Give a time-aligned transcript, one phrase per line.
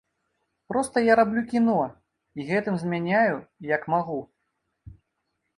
[0.71, 1.75] Проста я раблю кіно,
[2.39, 3.35] і гэтым змяняю,
[3.77, 4.19] як магу.